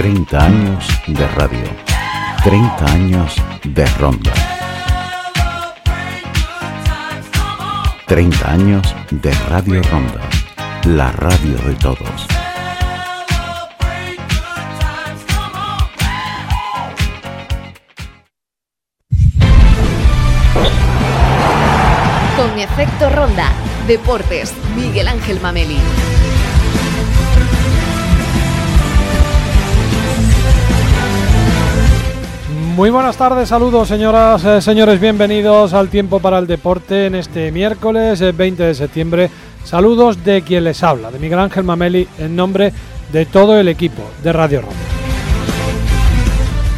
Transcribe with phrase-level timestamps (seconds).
[0.00, 1.60] 30 años de radio.
[2.42, 4.32] 30 años de ronda.
[8.06, 10.22] 30 años de Radio Ronda.
[10.84, 12.26] La radio de todos.
[22.38, 23.52] Con efecto ronda.
[23.86, 24.54] Deportes.
[24.74, 25.76] Miguel Ángel Mameli.
[32.80, 37.52] Muy buenas tardes, saludos señoras, eh, señores, bienvenidos al Tiempo para el Deporte en este
[37.52, 39.30] miércoles 20 de septiembre.
[39.64, 42.72] Saludos de quien les habla, de Miguel Ángel Mameli, en nombre
[43.12, 44.76] de todo el equipo de Radio Ronda.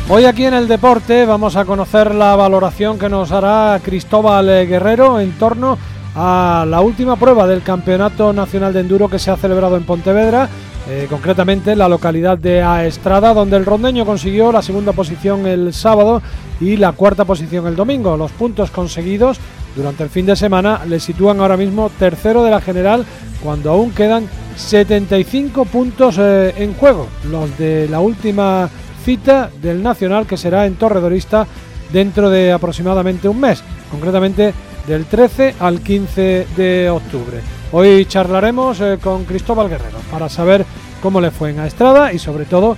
[0.09, 4.66] Hoy aquí en el deporte vamos a conocer la valoración que nos hará Cristóbal eh,
[4.66, 5.79] Guerrero en torno
[6.16, 10.49] a la última prueba del Campeonato Nacional de Enduro que se ha celebrado en Pontevedra,
[10.88, 15.73] eh, concretamente en la localidad de Aestrada, donde el rondeño consiguió la segunda posición el
[15.73, 16.21] sábado
[16.61, 18.16] y la cuarta posición el domingo.
[18.16, 19.39] Los puntos conseguidos
[19.77, 23.05] durante el fin de semana le sitúan ahora mismo tercero de la general
[23.43, 28.69] cuando aún quedan 75 puntos eh, en juego, los de la última
[29.05, 31.46] cita del Nacional que será en Torredorista
[31.93, 34.52] dentro de aproximadamente un mes, concretamente
[34.87, 37.62] del 13 al 15 de octubre.
[37.74, 40.66] Hoy charlaremos eh, con Cristóbal Guerrero para saber
[41.02, 42.76] cómo le fue en Estrada y sobre todo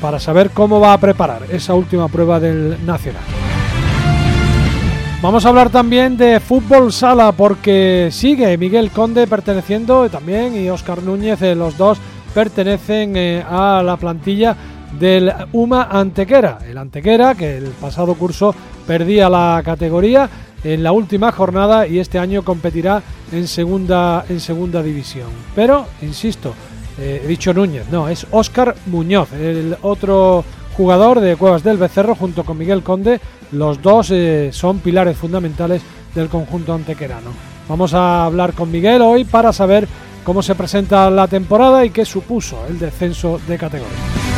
[0.00, 3.22] para saber cómo va a preparar esa última prueba del Nacional.
[5.22, 11.04] Vamos a hablar también de fútbol sala porque sigue Miguel Conde perteneciendo también y Óscar
[11.04, 11.98] Núñez, eh, los dos
[12.34, 14.56] pertenecen eh, a la plantilla
[14.98, 16.58] del UMA Antequera.
[16.68, 18.52] El Antequera que el pasado curso
[18.88, 20.28] perdía la categoría
[20.64, 25.28] en la última jornada y este año competirá en segunda, en segunda división.
[25.54, 26.54] Pero, insisto,
[26.98, 30.44] eh, he dicho Núñez, no, es Óscar Muñoz, el otro
[30.76, 33.20] jugador de Cuevas del Becerro junto con Miguel Conde.
[33.52, 35.82] Los dos eh, son pilares fundamentales
[36.14, 37.30] del conjunto antequerano.
[37.68, 39.86] Vamos a hablar con Miguel hoy para saber
[40.24, 44.29] cómo se presenta la temporada y qué supuso el descenso de categoría.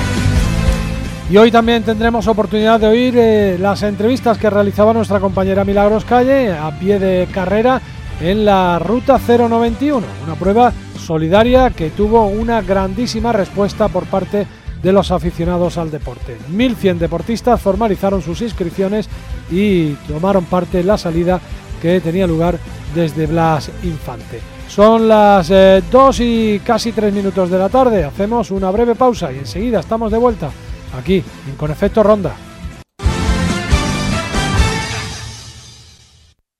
[1.32, 6.04] Y hoy también tendremos oportunidad de oír eh, las entrevistas que realizaba nuestra compañera Milagros
[6.04, 7.80] Calle a pie de carrera
[8.20, 14.46] en la Ruta 091, una prueba solidaria que tuvo una grandísima respuesta por parte
[14.82, 16.36] de los aficionados al deporte.
[16.52, 19.08] 1.100 deportistas formalizaron sus inscripciones
[19.50, 21.40] y tomaron parte en la salida
[21.80, 22.58] que tenía lugar
[22.94, 24.38] desde Blas Infante.
[24.68, 25.50] Son las
[25.90, 30.12] 2 y casi 3 minutos de la tarde, hacemos una breve pausa y enseguida estamos
[30.12, 30.50] de vuelta
[30.92, 32.34] aquí, en Con Efecto Ronda.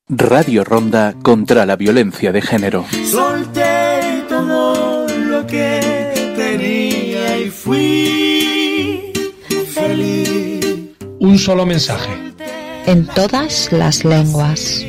[0.09, 2.85] Radio Ronda contra la violencia de género.
[3.11, 9.13] Solté todo lo que tenía y fui
[9.73, 10.91] feliz.
[11.19, 12.11] Un solo mensaje.
[12.87, 14.85] En todas las lenguas.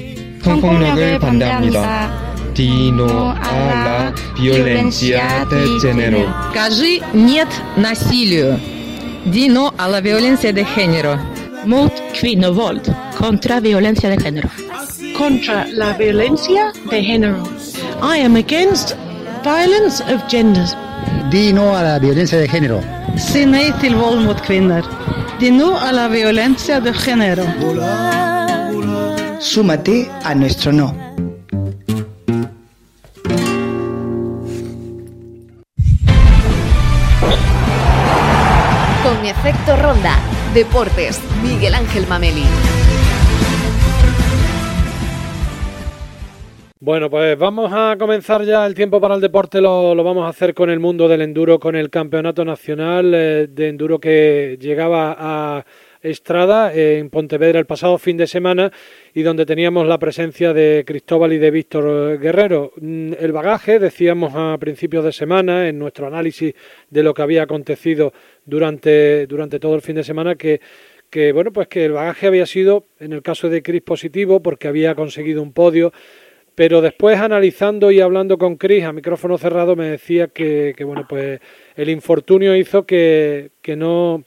[2.54, 3.54] Destino a
[3.86, 6.28] la violencia de género.
[6.52, 8.60] Скажи нет насилию.
[9.25, 11.17] Dino a la violencia de género.
[11.66, 12.94] Mot kvinnovåld.
[13.17, 14.50] Kontra violencia de género.
[15.17, 17.41] Contra la violencia de género.
[18.01, 18.95] I am against
[19.44, 20.75] violence of genders.
[21.31, 22.81] Di no a la violencia de género.
[23.17, 24.83] Si nej till våld mot kvinnor.
[25.39, 27.45] Di no a la violencia de género.
[29.39, 31.03] Súmate a nuestro no.
[39.23, 40.17] Con efecto ronda.
[40.53, 41.17] Deportes.
[41.41, 42.44] Miguel Ángel Mameli.
[46.81, 50.28] Bueno, pues vamos a comenzar ya el tiempo para el deporte, lo, lo vamos a
[50.28, 55.16] hacer con el mundo del enduro, con el Campeonato Nacional eh, de Enduro que llegaba
[55.17, 55.66] a
[56.03, 58.72] Estrada eh, en Pontevedra el pasado fin de semana
[59.14, 62.74] y donde teníamos la presencia de Cristóbal y de Víctor Guerrero.
[62.80, 66.54] Mm, El bagaje, decíamos a principios de semana, en nuestro análisis
[66.89, 68.13] de lo que había acontecido
[68.45, 70.60] durante, durante todo el fin de semana, que
[71.13, 74.68] que bueno pues que el bagaje había sido en el caso de Cris positivo porque
[74.68, 75.94] había conseguido un podio
[76.56, 81.06] pero después analizando y hablando con Chris a micrófono cerrado me decía que, que, bueno
[81.07, 81.39] pues
[81.75, 84.24] el infortunio hizo que, que no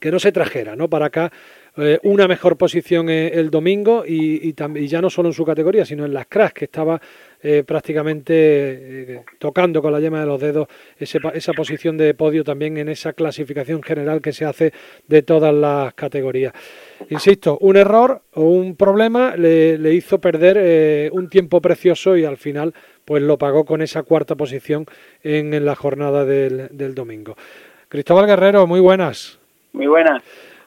[0.00, 1.30] que no se trajera no para acá
[1.76, 4.54] eh, una mejor posición eh, el domingo y,
[4.88, 7.00] ya no solo en su categoría sino en las cracks que estaba
[7.40, 10.66] eh, prácticamente tocando con la yema de los dedos
[10.98, 14.72] esa posición de podio también en esa clasificación general que se hace
[15.06, 16.52] de todas las categorías.
[17.08, 22.74] Insisto, un error o un problema le, hizo perder un tiempo precioso y al final
[23.06, 24.84] pues lo pagó con esa cuarta posición
[25.22, 27.36] en, la jornada del domingo.
[27.88, 29.39] Cristóbal Guerrero, muy buenas.
[29.72, 30.22] Muy buenas.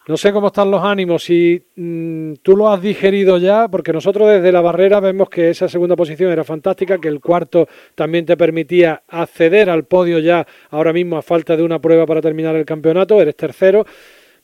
[0.05, 4.27] No sé cómo están los ánimos, si mm, tú lo has digerido ya, porque nosotros
[4.27, 8.35] desde la barrera vemos que esa segunda posición era fantástica, que el cuarto también te
[8.35, 12.65] permitía acceder al podio ya ahora mismo a falta de una prueba para terminar el
[12.65, 13.85] campeonato, eres tercero,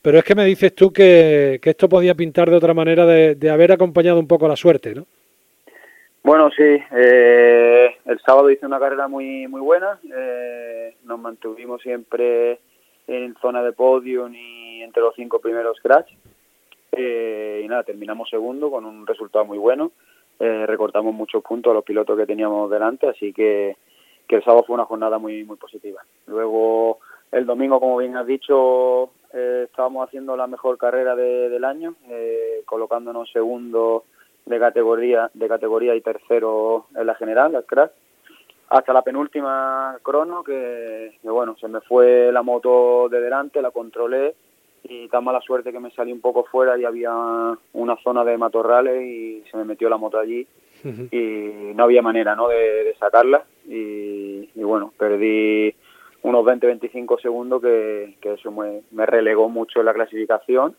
[0.01, 3.73] pero es que me dices tú que, esto podía pintar de otra manera de, haber
[3.73, 5.05] acompañado un poco la suerte, ¿no?
[6.23, 12.59] Bueno, sí, eh, el sábado hice una carrera muy muy buena, eh, nos mantuvimos siempre
[13.09, 16.11] en zona de podio ni entre los cinco primeros scratch.
[16.91, 19.91] Eh, y nada, terminamos segundo con un resultado muy bueno.
[20.39, 23.75] Eh, recortamos muchos puntos a los pilotos que teníamos delante, así que,
[24.27, 26.01] que el sábado fue una jornada muy, muy positiva.
[26.27, 26.99] Luego,
[27.31, 31.95] el domingo, como bien has dicho, eh, estábamos haciendo la mejor carrera del año,
[32.65, 34.05] colocándonos segundo
[34.45, 37.91] de categoría, de categoría y tercero en la general, la scratch
[38.69, 44.35] hasta la penúltima crono que, bueno, se me fue la moto de delante, la controlé
[44.83, 47.11] y tan mala suerte que me salí un poco fuera y había
[47.73, 50.47] una zona de matorrales y se me metió la moto allí
[50.83, 52.47] y no había manera ¿no?
[52.47, 55.73] de, sacarla y, bueno, perdí
[56.21, 60.75] unos 20-25 segundos que, eso me, relegó mucho en la clasificación.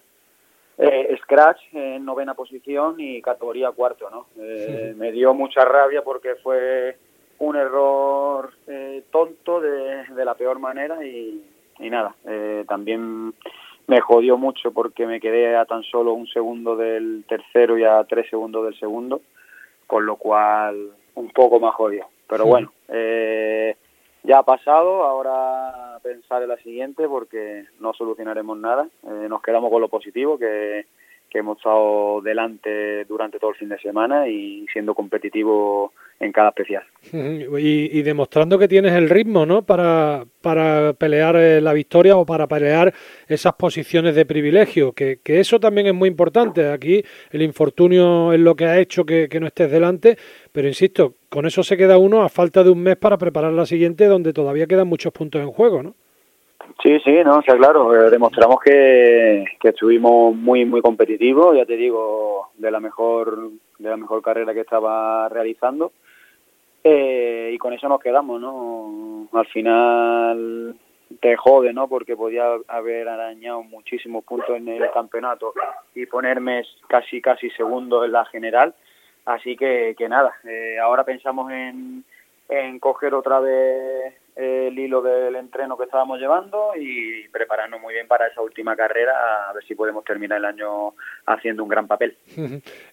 [0.79, 4.29] Eh, scratch en novena posición y categoría cuarto, ¿no?
[4.39, 6.97] Eh, me dio mucha rabia porque fue
[7.41, 11.43] un error eh, tonto de, la peor manera y,
[11.79, 13.35] nada, eh, también
[13.87, 18.05] me jodió mucho porque me quedé a tan solo un segundo del tercero y a
[18.05, 19.23] tres segundos del segundo,
[19.87, 22.07] con lo cual un poco más jodido.
[22.29, 23.75] Pero bueno, eh,
[24.23, 29.81] ya ha pasado, ahora pensar en la siguiente porque no solucionaremos nada, nos quedamos con
[29.81, 30.87] lo positivo que
[31.31, 36.51] que hemos estado delante durante todo el fin de semana y siendo competitivo en cada
[36.51, 36.83] especial.
[37.13, 39.63] Y, demostrando que tienes el ritmo, ¿no?
[39.63, 42.93] Para, para pelear eh, la victoria o para pelear
[43.27, 46.69] esas posiciones de privilegio, que, que, eso también es muy importante.
[46.69, 50.19] Aquí el infortunio es lo que ha hecho que, que no estés delante,
[50.53, 53.65] pero insisto, con eso se queda uno a falta de un mes para preparar la
[53.65, 55.95] siguiente, donde todavía quedan muchos puntos en juego, ¿no?
[56.83, 61.77] Sí, sí, no, sea, claro, eh, demostramos que, que estuvimos muy, muy competitivos, ya te
[61.77, 65.93] digo, de la mejor, de la mejor carrera que estaba realizando,
[66.83, 69.29] eh, y con eso nos quedamos, ¿no?
[69.33, 70.75] Al final
[71.21, 71.89] te jode, ¿no?
[71.89, 75.53] Porque podía haber arañado muchísimos puntos en el campeonato
[75.95, 78.75] y ponerme casi, casi segundo en la general,
[79.27, 82.05] así que, que nada, eh, ahora pensamos en,
[82.49, 88.07] en coger otra vez el hilo del entreno que estábamos llevando y prepararnos muy bien
[88.09, 90.95] para esa última carrera, a ver si podemos terminar el año
[91.27, 92.17] haciendo un gran papel.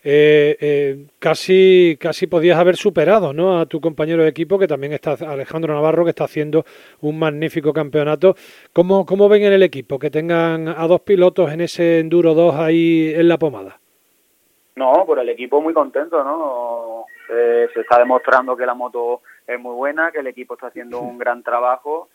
[0.03, 3.59] Eh, eh, casi, casi podías haber superado ¿no?
[3.59, 6.65] a tu compañero de equipo, que también está Alejandro Navarro, que está haciendo
[7.01, 8.35] un magnífico campeonato.
[8.73, 12.55] ¿Cómo, cómo ven en el equipo que tengan a dos pilotos en ese Enduro 2
[12.55, 13.79] ahí en la pomada?
[14.75, 17.05] No, por el equipo muy contento, ¿no?
[17.29, 20.99] Eh, se está demostrando que la moto es muy buena, que el equipo está haciendo
[20.99, 22.09] un gran trabajo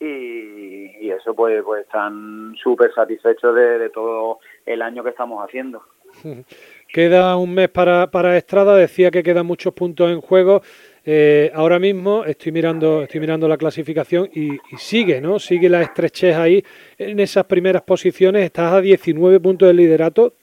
[0.00, 5.82] y, eso pues, pues están súper satisfechos de, todo el año que estamos haciendo.
[6.88, 10.60] Queda un mes para, para Estrada, decía que quedan muchos puntos en juego.
[11.04, 15.38] Eh, ahora mismo estoy mirando, estoy mirando la clasificación y, y, sigue, ¿no?
[15.38, 16.62] Sigue la estrechez ahí
[16.98, 18.44] en esas primeras posiciones.
[18.44, 20.34] Estás a 19 puntos del liderato,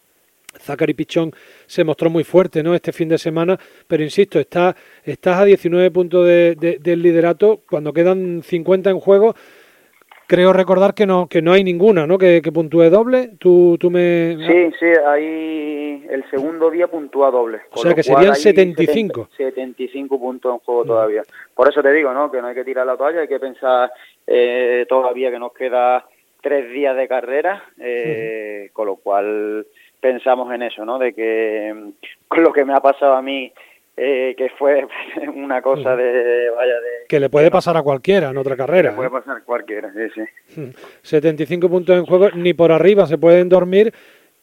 [0.58, 1.32] Zachary Pichón
[1.66, 2.74] se mostró muy fuerte ¿no?
[2.74, 7.94] este fin de semana, pero insisto, está, estás a 19 puntos de, del liderato, cuando
[7.94, 9.36] quedan 50 en juego,
[10.28, 12.18] creo recordar que no que no hay ninguna ¿no?
[12.18, 13.32] que, puntúe doble.
[13.40, 14.38] Tú, tú me...
[14.48, 17.62] Sí, sí, ahí el segundo día puntúa doble.
[17.72, 19.30] O sea que serían 75.
[19.36, 21.24] 75 puntos en juego todavía.
[21.56, 22.32] Por eso te digo, ¿no?
[22.32, 23.92] que no hay que tirar la toalla, hay que pensar
[24.28, 26.06] eh, todavía que nos queda
[26.42, 29.66] tres días de carrera, eh, con lo cual
[30.00, 30.98] pensamos en eso, ¿no?
[30.98, 31.90] De que mm,
[32.28, 33.52] con lo que me ha pasado a mí,
[33.98, 34.88] eh, que fue
[35.36, 37.08] una cosa de, vaya, de...
[37.08, 38.92] Que le puede pasar a cualquiera en otra carrera.
[38.92, 39.12] Le puede ¿eh?
[39.12, 40.24] pasar a cualquiera, sí,
[40.56, 40.72] sí.
[41.02, 43.94] 75 puntos en juego, ni por arriba se pueden dormir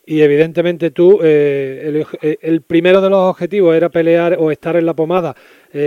[0.05, 2.05] y evidentemente tú, eh,
[2.41, 5.35] el, primero de los objetivos era pelear o estar en la pomada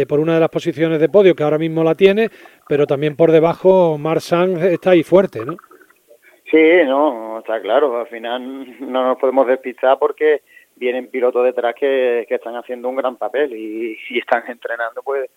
[0.08, 2.30] por una de las posiciones de podio, que ahora mismo la tiene,
[2.68, 5.58] pero también por debajo Marsan está ahí fuerte, ¿no?
[6.50, 8.00] Sí, no, está claro.
[8.00, 10.42] Al final no nos podemos despistar porque
[10.76, 15.30] vienen pilotos detrás que, que están haciendo un gran papel y, y están entrenando pues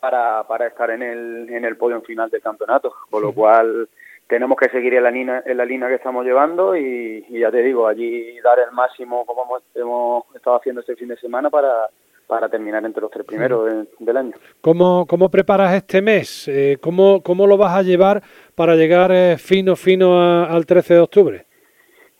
[0.00, 2.94] para, para estar en el, en el podio final del campeonato.
[3.10, 3.88] Con lo cual
[4.26, 7.62] tenemos que seguir en la línea, en la línea que estamos llevando y, ya te
[7.62, 11.88] digo, allí dar el máximo como hemos, hemos estado haciendo este fin de semana para,
[12.28, 14.34] para terminar entre los tres primeros del año.
[14.60, 16.46] ¿Cómo, cómo preparas este mes?
[16.46, 18.22] Eh, ¿cómo, ¿Cómo lo vas a llevar
[18.54, 21.46] para llegar eh, fino, fino al 13 de octubre?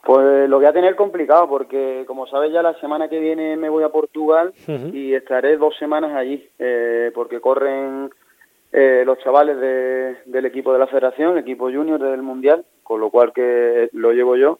[0.03, 3.69] Pues lo voy a tener complicado porque, como sabes, ya la semana que viene me
[3.69, 4.51] voy a Portugal
[4.91, 8.09] y estaré dos semanas allí, eh, porque corren
[8.71, 12.99] eh, los chavales de, del equipo de la federación, el equipo junior del Mundial, con
[12.99, 14.57] lo cual que lo llevo yo.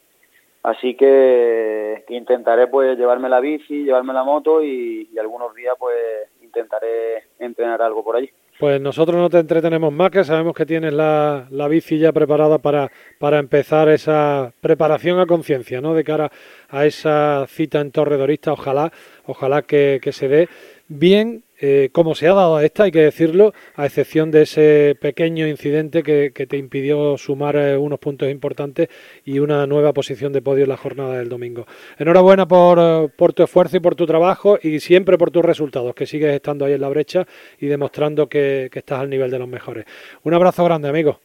[0.63, 5.95] Así que, intentaré pues llevarme la bici, llevarme la moto y, y algunos días pues
[6.41, 8.29] intentaré entrenar algo por allí.
[8.59, 12.57] Pues nosotros no te entretenemos más, que sabemos que tienes la, la bici ya preparada
[12.57, 15.93] para, para empezar esa preparación a conciencia, ¿no?
[15.93, 16.29] De cara
[16.67, 18.91] a esa cita en Torredorista, ojalá,
[19.27, 20.49] ojalá que, que se dé
[20.89, 24.97] bien eh, como se ha dado a esta, hay que decirlo, a excepción de ese
[24.99, 28.87] pequeño incidente que, te impidió sumar eh, unos puntos importantes
[29.25, 31.65] y una nueva posición de podio en la jornada del domingo.
[31.97, 35.93] Enhorabuena por, eh, por tu esfuerzo y por tu trabajo y siempre por tus resultados,
[35.93, 37.25] que sigues estando ahí en la brecha
[37.59, 39.85] y demostrando que, que estás al nivel de los mejores.
[40.23, 41.19] Un abrazo grande, amigo.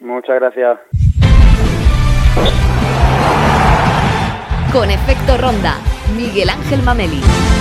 [0.00, 0.78] Muchas gracias.
[4.72, 5.76] Con efecto ronda,
[6.16, 7.55] Miguel Ángel Mameli.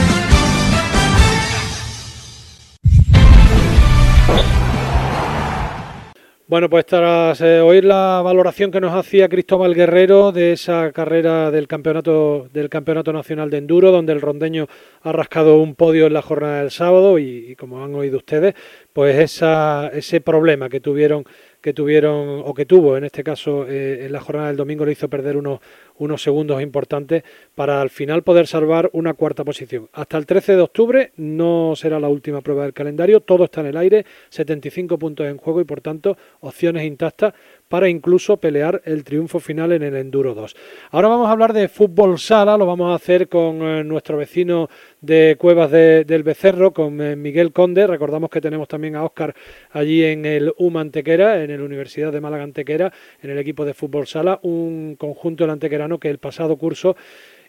[6.48, 11.50] Bueno, pues tras eh, oír la valoración que nos hacía Cristóbal Guerrero de esa carrera
[11.50, 14.68] del campeonato del campeonato nacional de enduro, donde el rondeño
[15.02, 18.54] ha rascado un podio en la jornada del sábado y, como han oído ustedes,
[18.94, 21.26] pues ese problema que tuvieron
[21.66, 24.92] que tuvieron o que tuvo en este caso eh, en la jornada del domingo le
[24.92, 25.62] hizo perder unos,
[25.98, 27.24] unos segundos importantes
[27.56, 29.90] para al final poder salvar una cuarta posición.
[29.94, 33.66] Hasta el 13 de octubre no será la última prueba del calendario, todo está en
[33.66, 37.34] el aire, 75 puntos en juego y por tanto opciones intactas
[37.68, 40.56] para incluso pelear el triunfo final en el Enduro 2.
[40.92, 44.70] Ahora vamos a hablar de fútbol sala, lo vamos a hacer con eh, nuestro vecino
[45.02, 47.88] de Cuevas del Becerro, con eh, Miguel Conde.
[47.88, 49.36] Recordamos que tenemos también a Óscar
[49.72, 53.74] allí en el UMA Antequera, en la Universidad de Málaga Antequera, en el equipo de
[53.74, 56.96] fútbol sala, un conjunto del antequerano que el pasado curso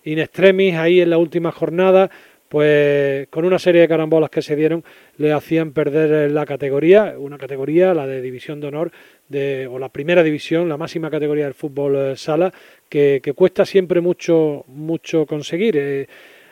[0.07, 2.11] in extremis, ahí en la última jornada,
[2.57, 4.83] pues con una serie de carambolas que se dieron
[5.19, 8.93] le hacían perder la categoría, una categoría, la de división de honor,
[9.29, 12.51] de, o la primera división, la máxima categoría del fútbol eh, sala,
[12.89, 15.77] que, cuesta siempre mucho, mucho conseguir.
[15.77, 16.07] Eh,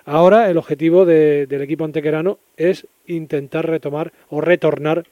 [0.04, 5.04] ahora el objetivo del equipo antequerano es intentar retomar o retornar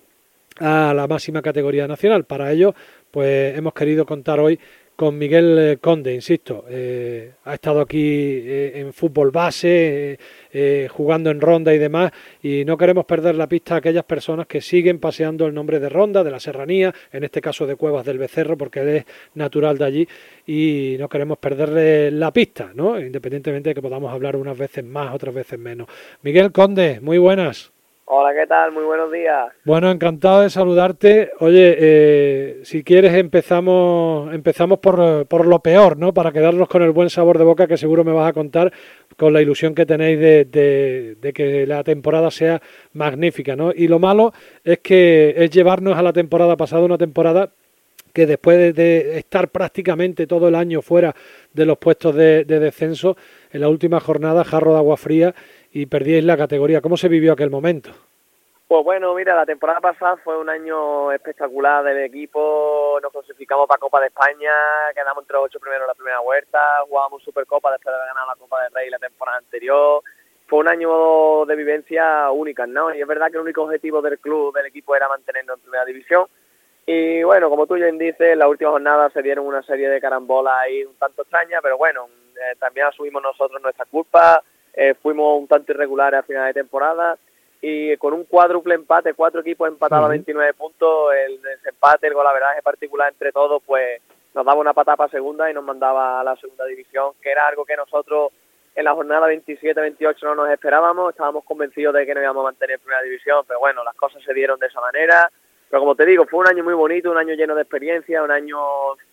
[0.58, 2.24] a la máxima categoría nacional.
[2.24, 2.74] Para ello,
[3.10, 4.60] pues hemos querido contar hoy
[4.96, 10.18] con Miguel eh, Conde, insisto, eh, ha estado aquí eh, en fútbol base,
[10.90, 14.60] jugando en ronda y demás, y no queremos perder la pista a aquellas personas que
[14.60, 18.18] siguen paseando el nombre de ronda, de la serranía, en este caso de Cuevas del
[18.18, 20.08] Becerro, porque él es natural de allí,
[20.46, 23.00] y no queremos perderle la pista, ¿no?
[23.00, 25.88] independientemente de que podamos hablar unas veces más, otras veces menos.
[26.22, 27.72] Miguel Conde, muy buenas.
[28.04, 28.72] Hola, ¿qué tal?
[28.72, 29.52] Muy buenos días.
[29.64, 31.30] Bueno, encantado de saludarte.
[31.38, 36.12] Oye, eh, si quieres empezamos empezamos por, por, lo peor, ¿no?
[36.12, 38.72] Para quedarnos con el buen sabor de boca que seguro me vas a contar
[39.16, 42.60] con la ilusión que tenéis de, de, que la temporada sea
[42.92, 43.72] magnífica, ¿no?
[43.72, 44.32] Y lo malo
[44.64, 47.50] es que es llevarnos a la temporada pasada, una temporada
[48.12, 51.14] que después de estar prácticamente todo el año fuera
[51.52, 53.16] de los puestos de, de descenso,
[53.52, 55.34] en la última jornada, jarro de agua fría
[55.72, 56.80] y perdíais la categoría.
[56.80, 57.90] ¿Cómo se vivió aquel momento?
[58.68, 63.78] Pues bueno, mira, la temporada pasada fue un año espectacular del equipo, nos clasificamos para
[63.78, 64.50] Copa de España,
[64.94, 68.28] quedamos entre los ocho primeros en la primera vuelta, jugamos Supercopa después de haber ganado
[68.28, 70.02] la Copa del Rey la temporada anterior.
[70.46, 72.94] Fue un año de vivencia única, ¿no?
[72.94, 75.84] Y es verdad que el único objetivo del club, del equipo, era mantenernos en primera
[75.84, 76.26] división.
[76.86, 80.00] Y bueno, como tú bien dices, en la última jornada se dieron una serie de
[80.00, 84.42] carambolas ahí un tanto extrañas, pero bueno, eh, también asumimos nosotros nuestra culpa,
[84.74, 87.18] eh, fuimos un tanto irregulares a final de temporada
[87.60, 92.60] y con un cuádruple empate, cuatro equipos empatados a 29 puntos, el desempate, el golaveraje
[92.60, 94.00] particular entre todos, pues
[94.34, 97.64] nos daba una patapa segunda y nos mandaba a la segunda división, que era algo
[97.64, 98.32] que nosotros
[98.74, 102.80] en la jornada 27-28 no nos esperábamos, estábamos convencidos de que no íbamos a mantener
[102.80, 105.30] primera división, pero bueno, las cosas se dieron de esa manera,
[105.72, 108.30] pero como te digo, fue un año muy bonito, un año lleno de experiencia, un
[108.30, 108.58] año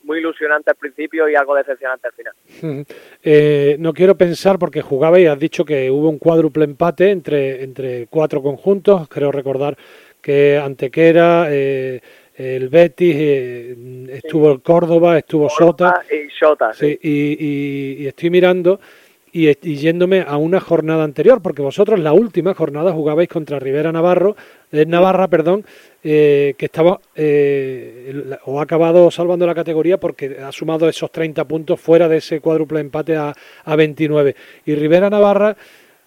[0.04, 2.86] muy ilusionante al principio y algo decepcionante al final.
[3.24, 7.64] Eh, no quiero pensar, porque jugaba y has dicho que hubo un cuádruple empate entre,
[7.64, 9.78] entre cuatro conjuntos, creo recordar
[10.22, 12.02] que Antequera, eh,
[12.36, 16.04] el Betis, eh, estuvo el Córdoba, estuvo Sota.
[16.12, 17.00] Y Sota, sí.
[17.02, 18.82] y, estoy mirando
[19.32, 23.92] y, y, yéndome a una jornada anterior, porque vosotros la última jornada jugabais contra Rivera
[23.92, 24.36] Navarro,
[24.72, 25.66] eh, Navarra, perdón,
[26.04, 31.46] eh, que estaba eh, o ha acabado salvando la categoría porque ha sumado esos 30
[31.46, 33.34] puntos fuera de ese cuádruple empate a,
[33.66, 34.36] a 29.
[34.66, 35.56] Y Rivera Navarra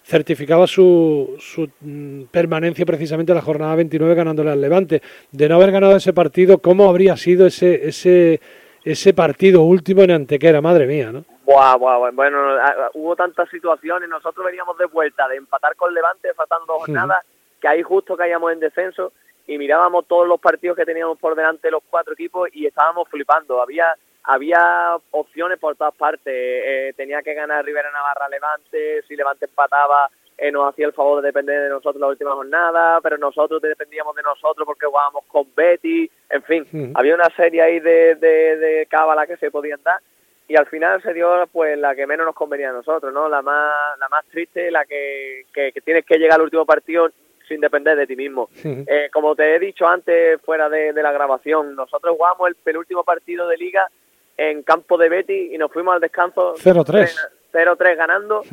[0.03, 5.01] certificaba su, su mm, permanencia precisamente en la jornada 29 ganándole al Levante.
[5.31, 8.41] De no haber ganado ese partido, ¿cómo habría sido ese, ese,
[8.83, 10.61] ese partido último en Antequera?
[10.61, 11.25] Madre mía, ¿no?
[11.45, 12.11] Buah, buah.
[12.11, 16.77] Bueno, ah, hubo tantas situaciones, nosotros veníamos de vuelta de empatar con Levante, faltando dos
[16.85, 17.25] jornadas,
[17.59, 19.13] que ahí justo caíamos en descenso
[19.47, 23.61] y mirábamos todos los partidos que teníamos por delante los cuatro equipos y estábamos flipando.
[23.61, 23.93] Había
[24.25, 26.33] había opciones por todas partes.
[26.33, 31.21] Eh, tenía que ganar Rivera Navarra Levante, si Levante empataba eh, nos hacía el favor
[31.21, 35.47] de depender de nosotros la última jornada, pero nosotros dependíamos de nosotros porque jugábamos con
[35.55, 39.99] Betty, en fin, había una serie ahí de, de, de cábala que se podían dar
[40.47, 43.29] y al final se dio pues la que menos nos convenía a nosotros, ¿no?
[43.29, 47.09] La más, la más triste, la que, que, tienes que llegar al último partido
[47.47, 48.49] sin depender de ti mismo.
[48.63, 53.03] Eh, como te he dicho antes, fuera de, de la grabación, nosotros jugamos el penúltimo
[53.03, 53.89] partido de liga
[54.37, 57.13] en campo de Betty y nos fuimos al descanso 0-3
[57.53, 58.43] 0-3 ganando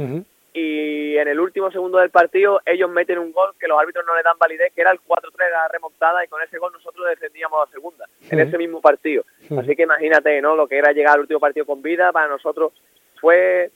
[0.52, 4.16] y en el último segundo del partido ellos meten un gol que los árbitros no
[4.16, 7.66] le dan validez, que era el 4-3 la remontada y con ese gol nosotros descendíamos
[7.66, 9.24] a segunda en ese mismo partido.
[9.58, 10.56] Así que imagínate, ¿no?
[10.56, 12.72] Lo que era llegar al último partido con vida para nosotros
[13.20, 13.70] fue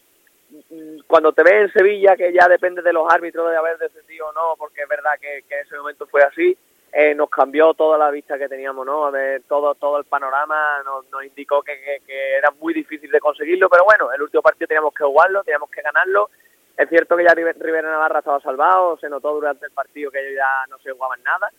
[0.50, 4.28] mm, cuando te ves en Sevilla que ya depende de los árbitros de haber descendido
[4.28, 6.56] o no, porque es verdad que, que en ese momento fue así
[6.96, 9.10] eh, nos cambió toda la vista que teníamos, ¿no?
[9.10, 11.74] De todo, todo el panorama nos, nos indicó que,
[12.38, 15.82] era muy difícil de conseguirlo, pero bueno, el último partido teníamos que jugarlo, teníamos que
[15.82, 16.30] ganarlo.
[16.76, 20.36] Es cierto que ya Rivera Navarra estaba salvado, se notó durante el partido que ellos
[20.36, 21.50] ya no se jugaban nada,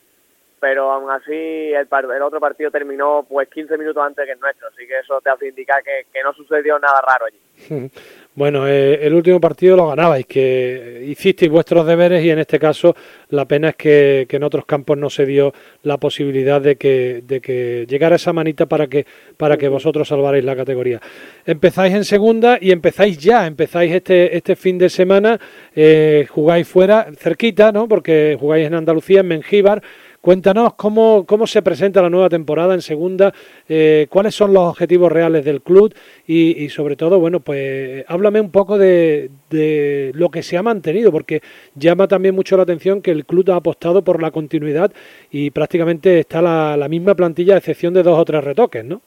[0.66, 4.68] pero aún así el, el, otro partido terminó pues 15 minutos antes que el nuestro,
[4.70, 7.90] así que eso te hace indicar que, no sucedió nada raro allí.
[8.36, 12.94] Bueno, eh, el último partido lo ganabais, que hicisteis vuestros deberes y en este caso
[13.30, 15.54] la pena es que, en otros campos no se dio
[15.84, 19.06] la posibilidad de que, de que llegara esa manita para que,
[19.38, 21.00] para que vosotros salvarais la categoría.
[21.46, 25.40] Empezáis en segunda y empezáis ya, empezáis este, este fin de semana,
[25.74, 27.88] eh, jugáis fuera, cerquita, ¿no?
[27.88, 29.82] porque jugáis en Andalucía, en Mengíbar.
[30.26, 33.32] Cuéntanos cómo, cómo se presenta la nueva temporada en segunda,
[33.70, 35.94] eh, cuáles son los objetivos reales del club
[36.26, 41.12] y, sobre todo, bueno, pues háblame un poco de, de, lo que se ha mantenido,
[41.12, 41.42] porque
[41.76, 44.92] llama también mucho la atención que el club ha apostado por la continuidad
[45.30, 49.04] y prácticamente está la, la misma plantilla a excepción de dos o tres retoques, ¿no?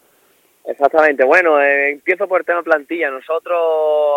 [0.66, 3.10] Exactamente, bueno, eh, empiezo por el tema plantilla.
[3.10, 3.58] Nosotros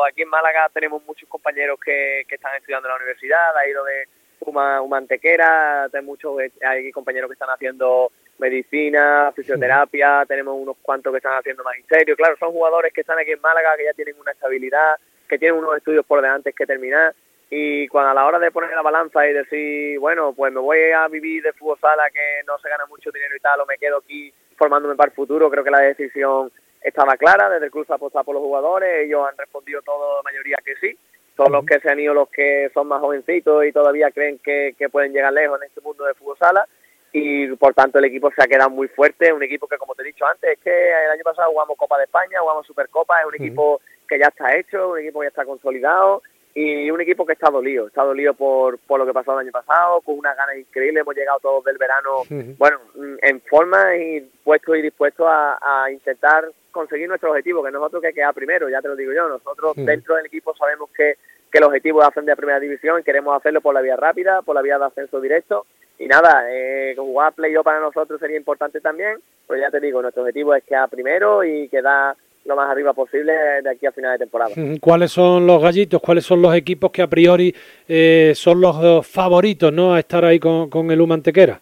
[0.07, 3.83] aquí en Málaga tenemos muchos compañeros que, que están estudiando en la universidad, ha ido
[3.85, 11.17] de Humantequera, hay muchos, hay compañeros que están haciendo medicina, fisioterapia, tenemos unos cuantos que
[11.17, 14.32] están haciendo magisterio, claro, son jugadores que están aquí en Málaga, que ya tienen una
[14.32, 14.95] estabilidad,
[15.30, 17.13] que tienen unos estudios por delante que terminar,
[17.49, 20.91] y cuando a la hora de poner la balanza y decir, bueno, pues me voy
[20.91, 23.77] a vivir de fútbol sala que no se gana mucho dinero y tal, o me
[23.77, 26.51] quedo aquí formándome para el futuro, creo que la decisión
[26.82, 30.17] estaba clara, desde el club se ha apostado por los jugadores, ellos han respondido todo,
[30.17, 30.97] la mayoría que sí,
[31.43, 34.75] son los que se han ido los que son más jovencitos y todavía creen que,
[34.91, 36.67] pueden llegar lejos en este mundo de fútbol sala.
[37.13, 40.01] Y por tanto el equipo se ha quedado muy fuerte, un equipo que como te
[40.01, 43.25] he dicho antes, es que el año pasado jugamos Copa de España, jugamos Supercopa, es
[43.25, 46.21] un equipo que ya está hecho, un equipo que ya está consolidado
[46.53, 49.51] y un equipo que está dolido, está dolido por, por lo que pasó el año
[49.51, 52.23] pasado, con una ganas increíble, hemos llegado todos del verano,
[52.57, 52.79] bueno,
[53.21, 58.13] en forma y puestos y dispuestos a, a intentar conseguir nuestro objetivo, que nosotros que
[58.13, 61.15] queda primero, ya te lo digo yo, nosotros dentro del equipo sabemos que,
[61.51, 64.55] que el objetivo es ascender a primera división queremos hacerlo por la vía rápida, por
[64.55, 65.65] la vía de ascenso directo.
[65.99, 70.23] Y nada, eh, jugar playoff para nosotros sería importante también, pero ya te digo, nuestro
[70.23, 72.15] objetivo es quedar primero y quedar
[72.51, 73.33] lo más arriba posible
[73.63, 74.51] de aquí a final de temporada.
[74.79, 76.01] ¿Cuáles son los gallitos?
[76.01, 77.55] ¿Cuáles son los equipos que a priori
[77.87, 79.93] eh, son los favoritos ¿no?
[79.93, 81.59] a estar ahí con, con el Humantequera?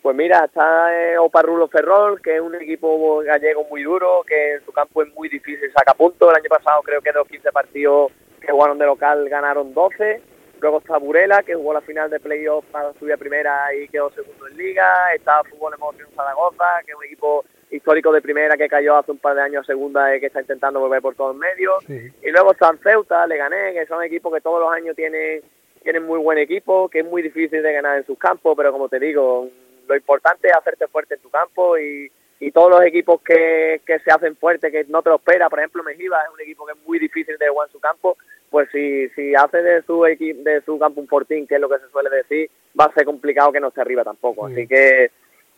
[0.00, 4.64] Pues mira, está eh, Oparrulo Ferrol, que es un equipo gallego muy duro, que en
[4.64, 6.28] su campo es muy difícil saca puntos.
[6.30, 10.20] El año pasado creo que de los 15 partidos que jugaron de local ganaron 12.
[10.60, 14.10] Luego está Burela, que jugó la final de playoff para subir a primera y quedó
[14.10, 15.14] segundo en liga.
[15.14, 19.18] Está Fútbol Emoción Zaragoza, que es un equipo histórico de primera que cayó hace un
[19.18, 21.82] par de años a segunda y que está intentando volver por todos medios.
[21.88, 25.40] Y luego están Ceuta, Leganés, que son equipos que todos los años tienen,
[25.82, 28.88] tienen muy buen equipo, que es muy difícil de ganar en sus campos, pero como
[28.88, 29.48] te digo,
[29.88, 33.98] lo importante es hacerte fuerte en tu campo y, y todos los equipos que, que
[34.00, 36.72] se hacen fuertes, que no te lo espera, por ejemplo Mejiva es un equipo que
[36.72, 38.18] es muy difícil de jugar en su campo,
[38.50, 41.78] pues si, si hace de su de su campo un fortín, que es lo que
[41.78, 44.46] se suele decir, va a ser complicado que no esté arriba tampoco.
[44.46, 45.10] Así que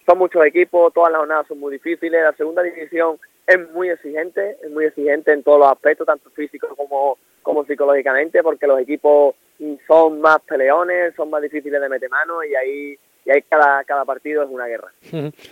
[0.07, 4.57] son muchos equipos, todas las jornadas son muy difíciles, la segunda división es muy exigente,
[4.63, 9.35] es muy exigente en todos los aspectos, tanto físicos como, como psicológicamente, porque los equipos
[9.87, 14.05] son más peleones, son más difíciles de meter mano y ahí y ahí cada, cada
[14.05, 14.89] partido es una guerra.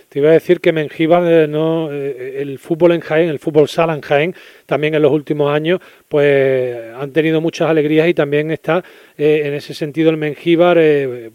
[0.09, 3.67] Te iba a decir que Mengíbar, eh, no, eh, el fútbol en Jaén, el fútbol
[3.67, 4.35] sala en Jaén,
[4.67, 8.83] también en los últimos años, pues han tenido muchas alegrías y también está
[9.17, 10.77] eh, en ese sentido el Mengíbar,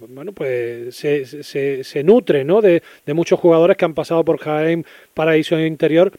[0.09, 2.61] bueno, pues se, se, se nutre, ¿no?
[2.61, 6.13] De, de, muchos jugadores que han pasado por Jaén, Paraíso Interior.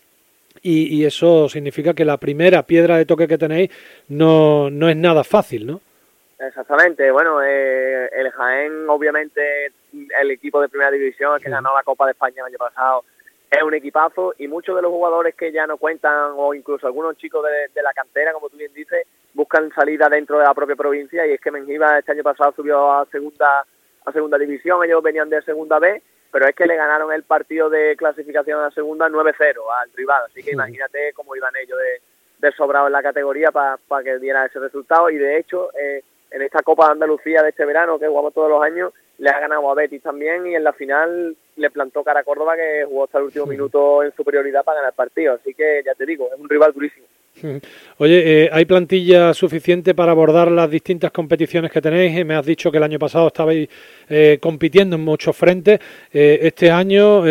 [0.61, 3.69] Y, y eso significa que la primera piedra de toque que tenéis
[4.09, 5.79] no, no es nada fácil, ¿no?
[6.39, 9.71] Exactamente, bueno, eh, el Jaén, obviamente,
[10.21, 13.03] el equipo de primera división, que ganó la Copa de España el año pasado,
[13.49, 17.17] es un equipazo y muchos de los jugadores que ya no cuentan, o incluso algunos
[17.17, 21.25] chicos de, la cantera, como tú bien dices, buscan salida dentro de la propia provincia.
[21.25, 23.65] Y es que Mengiba este año pasado subió a segunda
[24.05, 27.69] a segunda división, ellos venían de segunda B, pero es que le ganaron el partido
[27.69, 32.47] de clasificación a la segunda 9-0 al rival, así que imagínate cómo iban ellos de,
[32.47, 35.09] de sobrado en la categoría para que diera ese resultado.
[35.09, 35.69] Y de hecho...
[35.77, 39.29] Eh, en esta Copa de Andalucía de este verano, que jugamos todos los años, le
[39.29, 42.85] ha ganado a Betis también y en la final le plantó cara a Córdoba que
[42.85, 45.33] jugó hasta el último minuto en superioridad para ganar el partido.
[45.33, 47.05] Así que ya te digo, es un rival durísimo.
[47.97, 52.17] Oye, eh, ¿hay plantilla suficiente para abordar las distintas competiciones que tenéis?
[52.17, 53.67] Eh, me has dicho que el año pasado estabais
[54.09, 55.79] eh, compitiendo en muchos frentes.
[56.11, 57.23] este año,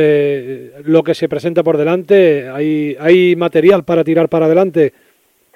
[0.85, 4.93] lo que se presenta por delante, ¿hay, ¿hay material para tirar para adelante?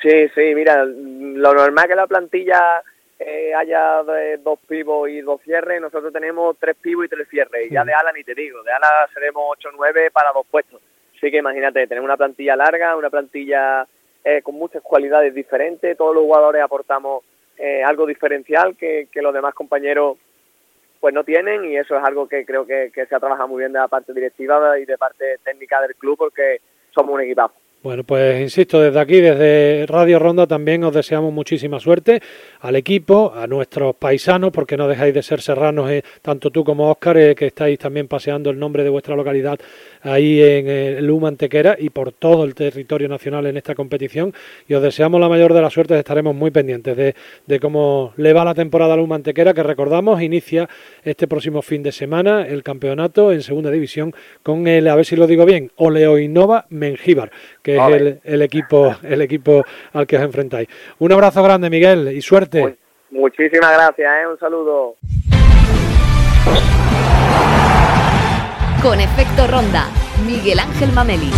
[0.00, 2.82] Sí, sí, mira, lo normal que la plantilla
[3.26, 4.02] eh, haya
[4.38, 7.70] dos pivos y dos cierres, nosotros tenemos tres pivos y tres cierres.
[7.70, 10.80] Y ya de ala ni te digo, de ala seremos 8-9 para dos puestos.
[11.16, 13.86] Así que imagínate, tenemos una plantilla larga, una plantilla
[14.24, 17.24] eh, con muchas cualidades diferentes, todos los jugadores aportamos
[17.56, 20.16] eh, algo diferencial que, que, los demás compañeros
[21.00, 23.58] pues no tienen y eso es algo que creo que, que se ha trabajado muy
[23.58, 26.60] bien de la parte directiva y de parte técnica del club porque
[26.94, 27.54] somos un equipazo.
[27.82, 32.22] Bueno, pues insisto, desde aquí, desde Radio Ronda, también os deseamos muchísima suerte
[32.60, 36.88] al equipo, a nuestros paisanos, porque no dejáis de ser serranos, eh, tanto tú como
[36.88, 39.58] Óscar, eh, que estáis también paseando el nombre de vuestra localidad
[40.02, 44.32] ahí en el Luma Antequera y por todo el territorio nacional en esta competición.
[44.68, 47.16] Y os deseamos la mayor de las suertes, estaremos muy pendientes de,
[47.48, 50.68] de cómo le va la temporada a Luma que recordamos, inicia
[51.02, 54.14] este próximo fin de semana el campeonato en segunda división
[54.44, 58.96] con el, a ver si lo digo bien, Oleo Innova Mengíbar, que es el, equipo,
[59.02, 60.68] el equipo al que os enfrentáis.
[60.98, 62.76] Un abrazo grande, Miguel, y suerte.
[63.10, 64.26] muchísimas gracias, ¿eh?
[64.26, 64.96] un saludo.
[68.82, 69.86] Con efecto ronda,
[70.26, 71.30] Miguel Ángel Mameli.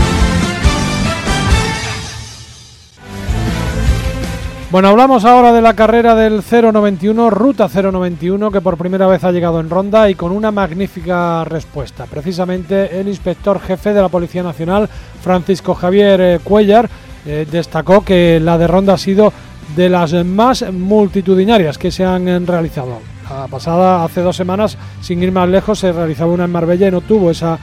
[4.70, 9.31] Bueno, hablamos ahora de la carrera del 091, Ruta 091, que por primera vez ha
[9.31, 12.07] llegado en ronda y con una magnífica respuesta.
[12.07, 14.88] Precisamente el inspector jefe de la Policía Nacional,
[15.22, 16.88] Francisco Javier eh, Cuellar,
[17.24, 19.33] eh, destacó que la de ronda ha sido
[19.77, 22.98] de las más multitudinarias que se han realizado.
[23.31, 26.90] La pasada, hace dos semanas, sin ir más lejos, se realizaba una en Marbella y
[26.90, 27.59] no tuvo esa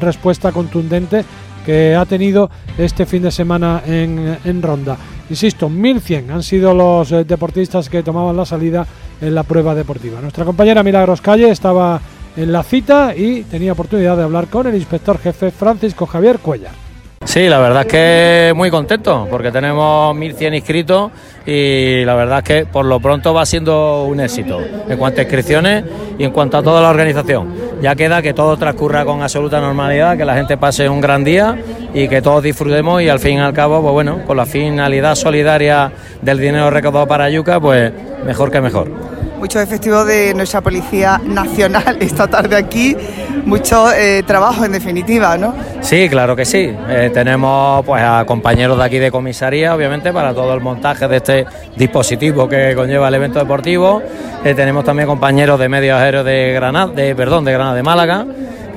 [0.00, 1.24] respuesta contundente
[1.64, 4.96] que ha tenido este fin de semana en Ronda.
[5.30, 8.86] Insisto, 1.100 han sido los eh, deportistas que tomaban la salida
[9.20, 10.20] en la prueba deportiva.
[10.20, 12.00] Nuestra compañera Milagros Calle estaba
[12.36, 16.87] en la cita y tenía oportunidad de hablar con el inspector jefe Francisco Javier Cuellar.
[17.28, 21.10] Sí, la verdad es que muy contento porque tenemos 1.100 inscritos
[21.44, 25.24] y la verdad es que por lo pronto va siendo un éxito en cuanto a
[25.24, 25.84] inscripciones
[26.18, 27.54] y en cuanto a toda la organización.
[27.82, 31.54] Ya queda que todo transcurra con absoluta normalidad, que la gente pase un gran día
[31.92, 35.14] y que todos disfrutemos y al fin y al cabo, pues bueno, con la finalidad
[35.14, 37.92] solidaria del dinero recaudado para Yuca, pues
[38.24, 39.07] mejor que mejor
[39.38, 42.96] muchos efectivos de nuestra Policía Nacional esta tarde aquí,
[43.44, 45.54] mucho eh, trabajo en definitiva, ¿no?
[45.80, 46.70] Sí, claro que sí.
[46.88, 51.16] Eh, tenemos pues a compañeros de aquí de comisaría, obviamente, para todo el montaje de
[51.16, 51.46] este
[51.76, 54.02] dispositivo que conlleva el evento deportivo.
[54.44, 58.26] Eh, tenemos también compañeros de medios aéreos de Granada, de, perdón, de Granada de Málaga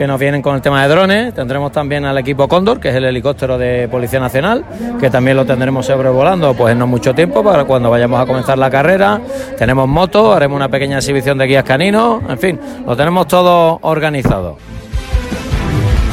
[0.01, 1.31] que nos vienen con el tema de drones.
[1.31, 4.65] Tendremos también al equipo Cóndor, que es el helicóptero de Policía Nacional,
[4.99, 8.57] que también lo tendremos sobrevolando pues en no mucho tiempo para cuando vayamos a comenzar
[8.57, 9.21] la carrera.
[9.59, 14.57] Tenemos motos, haremos una pequeña exhibición de guías caninos, en fin, lo tenemos todo organizado.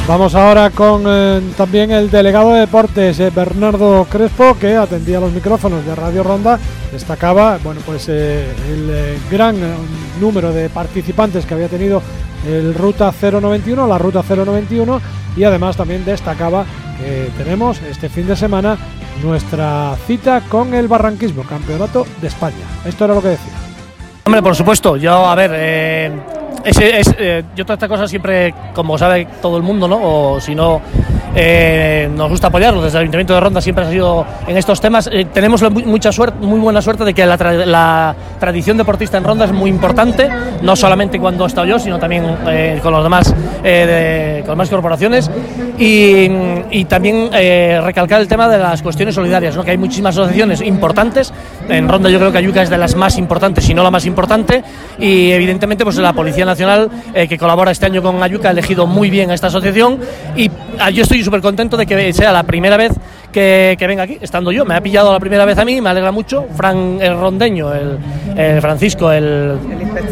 [0.09, 5.31] Vamos ahora con eh, también el delegado de deportes, eh, Bernardo Crespo, que atendía los
[5.31, 6.57] micrófonos de Radio Ronda.
[6.91, 9.55] Destacaba, bueno, pues eh, el gran
[10.19, 12.01] número de participantes que había tenido
[12.47, 14.99] el Ruta 091, la Ruta 091
[15.37, 16.65] y además también destacaba
[16.97, 18.79] que tenemos este fin de semana
[19.21, 22.65] nuestra cita con el barranquismo, Campeonato de España.
[22.83, 23.53] Esto era lo que decía.
[24.25, 28.97] Hombre, por supuesto, yo a ver, eh, es, eh, yo toda esta cosa siempre, como
[28.97, 29.99] sabe todo el mundo, ¿no?
[30.01, 30.81] O si no,
[31.35, 32.81] eh, nos gusta apoyarlo.
[32.81, 35.09] Desde el Ayuntamiento de Ronda siempre ha sido en estos temas.
[35.11, 39.23] Eh, tenemos mucha suerte, muy buena suerte de que la, tra- la tradición deportista en
[39.23, 40.29] Ronda es muy importante,
[40.61, 44.57] no solamente cuando he estado yo, sino también eh, con los demás de- con las
[44.57, 45.29] demás corporaciones.
[45.81, 49.63] Y, también eh, recalcar el tema de las cuestiones solidarias, ¿no?
[49.63, 51.31] que hay muchísimas asociaciones importantes.
[51.69, 54.05] En Ronda yo creo que Ayuca es de las más importantes, si no la más
[54.05, 54.61] importante.
[54.99, 58.87] Y evidentemente pues la Policía Nacional, eh, que colabora este año con Ayuca, ha elegido
[58.87, 59.99] muy bien a esta asociación.
[60.35, 62.91] Y ah, yo estoy súper contento de que sea la primera vez
[63.31, 64.65] que, que venga aquí, estando yo.
[64.65, 66.45] Me ha pillado la primera vez a mí, me alegra mucho.
[66.55, 67.97] Fran, el rondeño, el,
[68.35, 69.57] el Francisco, el,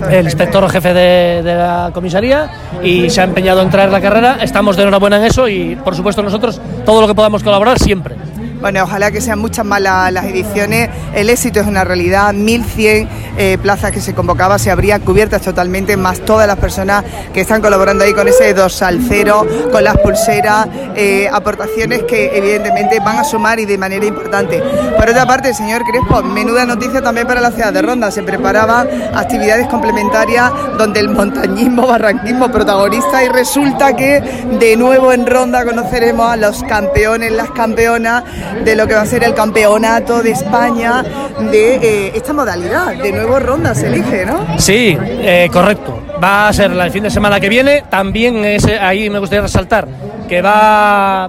[0.10, 2.50] el inspector jefe de, de la comisaría,
[2.84, 4.38] y se ha empeñado en traer la carrera.
[4.42, 8.16] Estamos de enhorabuena en eso y, por supuesto, nosotros todo lo que podamos colaborar siempre.
[8.60, 10.90] Bueno, ojalá que sean muchas más la- las ediciones.
[11.14, 12.34] El éxito es una realidad.
[12.34, 17.42] 1.100 eh, plazas que se convocaba se habrían cubiertas totalmente, más todas las personas que
[17.42, 23.18] están colaborando ahí con ese dorsal cero, con las pulseras, eh, aportaciones que evidentemente van
[23.18, 24.62] a sumar y de manera importante.
[24.98, 28.12] Por otra parte, señor Crespo, menuda noticia también para la ciudad de Ronda.
[28.12, 34.22] Se preparaban actividades complementarias donde el montañismo, barranquismo protagonista y resulta que
[34.60, 38.24] de nuevo en Ronda conoceremos a los campeones, las campeonas
[38.64, 41.04] de lo que va a ser el campeonato de España
[41.52, 42.96] de eh, esta modalidad.
[42.96, 43.27] De nuevo
[43.76, 44.58] Se elige, ¿no?
[44.58, 46.02] Sí, eh, correcto.
[46.24, 47.84] Va a ser el fin de semana que viene.
[47.90, 49.88] También es, eh, ahí me gustaría resaltar
[50.30, 51.28] que va,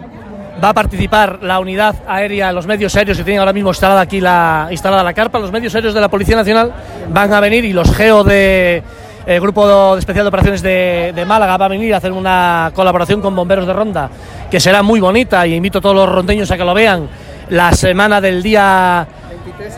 [0.63, 4.21] va a participar la unidad aérea, los medios aéreos que tienen ahora mismo instalada aquí
[4.21, 5.41] la, instalada la carpa.
[5.41, 6.73] Los medios aéreos de la Policía Nacional
[7.11, 8.83] van a venir y los GEO de
[9.27, 12.71] el Grupo de Especial de Operaciones de, de Málaga va a venir a hacer una
[12.75, 14.09] colaboración con Bomberos de Ronda
[14.51, 17.09] que será muy bonita y invito a todos los rondeños a que lo vean
[17.51, 19.07] la semana del día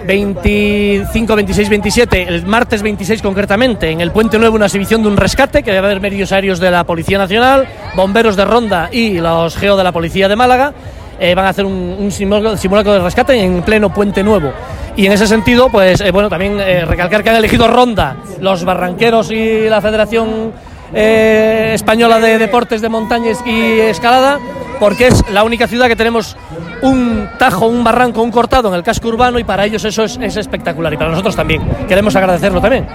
[0.06, 5.16] 25, 26, 27, el martes 26 concretamente, en el Puente Nuevo una exhibición de un
[5.16, 9.18] rescate que va a haber medios aéreos de la Policía Nacional, bomberos de Ronda y
[9.18, 10.72] los GEO de la Policía de Málaga.
[11.18, 14.52] eh, van a hacer un, un simulacro, de rescate en pleno Puente Nuevo.
[14.96, 18.64] Y en ese sentido, pues eh, bueno, también eh, recalcar que han elegido Ronda los
[18.64, 20.52] barranqueros y la Federación
[20.92, 24.38] eh, Española de Deportes de Montañas y Escalada,
[24.78, 26.36] porque es la única ciudad que tenemos
[26.82, 30.18] un tajo, un barranco, un cortado en el casco urbano y para ellos eso es,
[30.20, 31.62] es espectacular y para nosotros también.
[31.88, 32.86] Queremos agradecerlo también.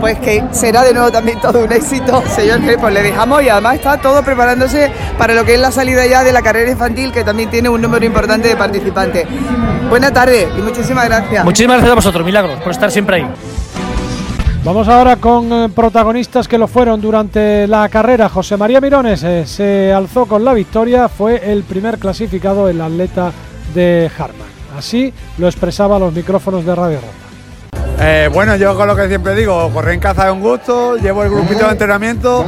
[0.00, 2.88] Pues que será de nuevo también todo un éxito, señor Crespo.
[2.88, 6.32] Le dejamos y además está todo preparándose para lo que es la salida ya de
[6.32, 9.26] la carrera infantil, que también tiene un número importante de participantes.
[9.88, 11.44] Buena tarde y muchísimas gracias.
[11.44, 13.26] Muchísimas gracias a vosotros, Milagros, por estar siempre ahí.
[14.68, 18.28] Vamos ahora con eh, protagonistas que lo fueron durante la carrera.
[18.28, 23.32] José María Mirones eh, se alzó con la victoria, fue el primer clasificado, el atleta
[23.74, 24.46] de Harman.
[24.76, 27.27] Así lo expresaba los micrófonos de Radio Ronda.
[28.00, 31.24] Eh, bueno, yo con lo que siempre digo, correr en caza es un gusto, llevo
[31.24, 32.44] el grupito de entrenamiento,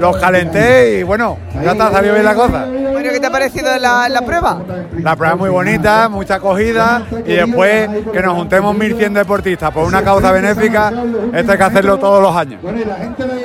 [0.00, 2.64] los calenté y bueno, ya está, salió bien la cosa.
[2.64, 4.62] Bueno, ¿qué te ha parecido la, la prueba?
[5.02, 9.84] La prueba es muy bonita, mucha acogida y después que nos juntemos 1.100 deportistas por
[9.84, 10.90] una causa benéfica,
[11.34, 12.62] esto hay que hacerlo todos los años.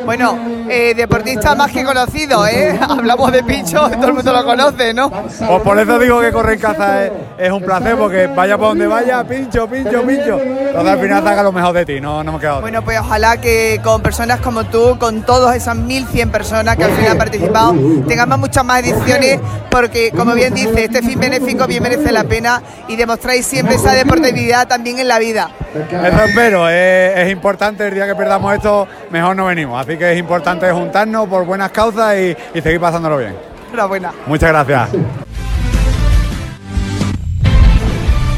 [0.05, 2.79] Bueno, eh, deportista más que conocido, ¿eh?
[2.89, 5.09] Hablamos de Pincho, todo el mundo lo conoce, ¿no?
[5.11, 8.69] Pues por eso digo que correr en caza es, es un placer, porque vaya por
[8.69, 10.39] donde vaya, pincho, pincho, pincho.
[10.39, 12.59] Entonces al final saca lo mejor de ti, no, no me queda.
[12.59, 16.91] Bueno, pues ojalá que con personas como tú, con todas esas 1.100 personas que al
[16.91, 17.75] final han participado,
[18.07, 22.61] tengamos muchas más ediciones, porque como bien dice, este fin benéfico bien merece la pena
[22.87, 25.49] y demostráis siempre esa deportividad también en la vida.
[25.73, 29.81] Espero, es, es importante el día que perdamos esto, mejor no venimos.
[29.81, 33.35] Así que es importante juntarnos por buenas causas y, y seguir pasándolo bien.
[33.69, 34.11] Enhorabuena.
[34.27, 34.89] Muchas gracias.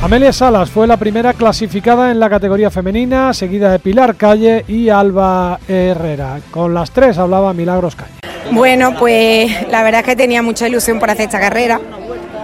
[0.04, 4.90] Amelia Salas fue la primera clasificada en la categoría femenina, seguida de Pilar Calle y
[4.90, 6.40] Alba Herrera.
[6.50, 8.14] Con las tres hablaba Milagros Calle.
[8.50, 11.80] Bueno, pues la verdad es que tenía mucha ilusión por hacer esta carrera,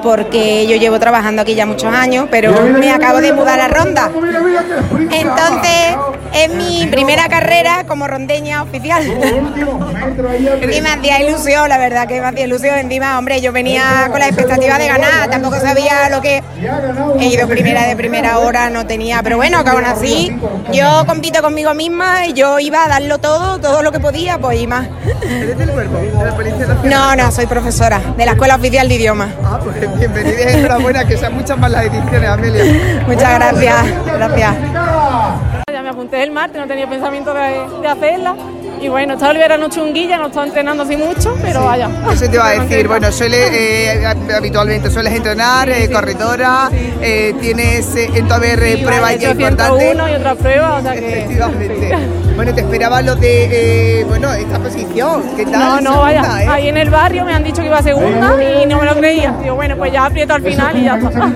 [0.04, 4.12] porque yo llevo trabajando aquí ya muchos años, pero me acabo de mudar a Ronda.
[5.12, 5.96] Entonces,
[6.34, 9.04] es mi primera carrera como rondeña oficial.
[10.72, 12.78] y me hacía ilusión, la verdad que me hacía ilusión.
[12.78, 16.44] Encima, hombre, yo venía con la expectativa de ganar, tampoco sabía lo que
[17.20, 20.36] he ido primera de primera hora, no tenía, pero bueno, que aún así
[20.72, 24.60] yo compito conmigo misma y yo iba a darlo todo, todo lo que podía, pues
[24.60, 24.88] y más.
[25.24, 25.98] ¿Eres del cuerpo?
[25.98, 26.90] ¿De la Policía Nacional?
[26.90, 29.30] No, no, soy profesora de la Escuela Oficial de Idiomas.
[29.44, 32.64] Ah, pues bienvenida y enhorabuena, que sean muchas más las ediciones, Amelia.
[33.08, 34.47] Muchas gracias, gracias.
[35.72, 38.36] Ya me apunté el martes, no tenía pensamiento de, de hacerla
[38.80, 41.90] Y bueno, está el verano chunguilla, no está entrenando así mucho, pero vaya.
[42.12, 46.70] Eso te iba a decir, bueno, suele, eh, habitualmente sueles entrenar, eh, corredora,
[47.02, 50.12] eh, tienes eh, en tu haber pruebas vale, ya he hecho 101 importantes.
[50.12, 51.20] y otra prueba, o sea que...
[51.20, 51.98] Efectivamente.
[52.38, 55.24] Bueno, te esperaba lo de, eh, bueno, esta posición.
[55.36, 55.54] ¿Qué tal?
[55.54, 56.44] No, no, Segunda, vaya.
[56.44, 56.48] ¿eh?
[56.48, 59.32] Ahí en el barrio me han dicho que iba segunda y no me lo creía.
[59.42, 61.32] Digo, bueno, pues ya aprieto al final y ya está.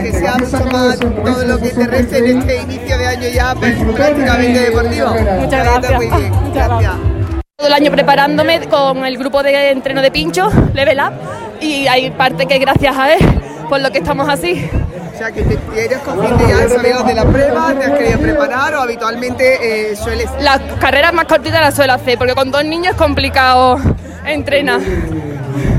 [0.00, 3.54] Que sea mucho más todo lo que te reste en este inicio de año ya
[3.56, 5.08] pues, prácticamente deportivo.
[5.40, 5.96] Muchas gracias.
[5.96, 6.83] Muy bien, Muchas gracias.
[7.64, 11.14] Todo el año preparándome con el grupo de entreno de pincho, Level Up,
[11.62, 13.20] y hay parte que gracias a él,
[13.70, 14.68] por lo que estamos así.
[15.14, 18.74] O sea, que te, eres consciente ya saber de la prueba, te has querido preparar
[18.74, 20.28] o habitualmente eh, sueles...
[20.40, 23.78] Las carreras más cortitas las suelo hacer, porque con dos niños es complicado
[24.26, 24.80] entrenar.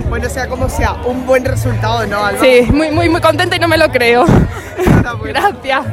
[0.09, 2.41] Bueno, sea como sea, un buen resultado, ¿no, Alba?
[2.41, 4.25] Sí, muy, muy, muy contenta y no me lo creo.
[5.23, 5.85] Gracias.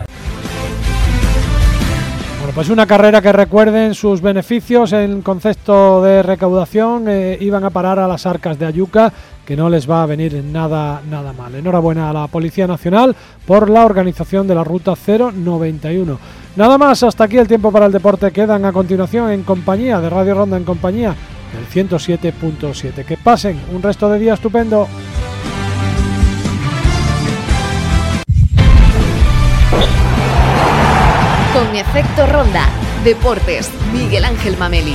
[2.55, 7.99] Pues una carrera que recuerden sus beneficios en concepto de recaudación eh, iban a parar
[7.99, 9.11] a las arcas de Ayuca,
[9.47, 11.55] que no les va a venir nada, nada mal.
[11.55, 16.19] Enhorabuena a la Policía Nacional por la organización de la Ruta 091.
[16.57, 18.31] Nada más, hasta aquí el tiempo para el deporte.
[18.33, 21.17] Quedan a continuación en compañía de Radio Ronda en compañía
[21.55, 23.07] del 107.7.
[23.07, 24.87] Que pasen un resto de día estupendo.
[31.83, 32.69] Efecto ronda.
[33.05, 33.71] Deportes.
[33.93, 34.95] Miguel Ángel Mameli.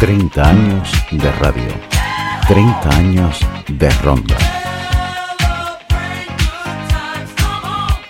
[0.00, 1.68] 30 años de radio.
[2.48, 4.36] 30 años de ronda.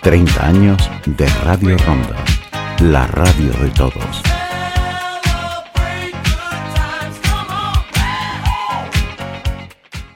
[0.01, 2.15] 30 años de Radio Ronda.
[2.79, 4.34] La radio de todos.